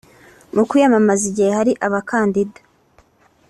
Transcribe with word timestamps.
mu 0.55 0.63
kwiyamamaza 0.69 1.23
igihe 1.31 1.49
hari 1.57 1.71
abakandida 1.85 2.59